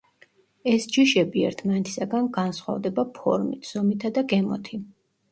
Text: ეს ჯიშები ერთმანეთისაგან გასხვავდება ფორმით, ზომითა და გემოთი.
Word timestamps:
ეს 0.69 0.85
ჯიშები 0.93 1.43
ერთმანეთისაგან 1.49 2.29
გასხვავდება 2.37 3.05
ფორმით, 3.19 3.69
ზომითა 3.73 4.11
და 4.17 4.25
გემოთი. 4.33 4.81